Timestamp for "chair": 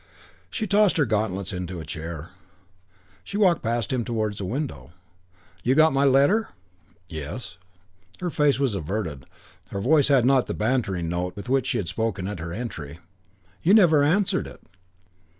1.85-2.31